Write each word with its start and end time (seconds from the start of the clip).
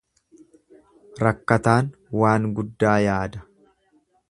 Rakkataan 1.25 1.91
waan 2.23 2.49
guddaa 2.61 2.97
yaada. 3.07 3.47